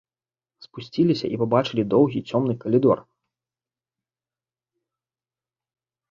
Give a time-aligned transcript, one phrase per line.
[0.65, 3.03] Спусціліся і пабачылі доўгі цёмны калідор.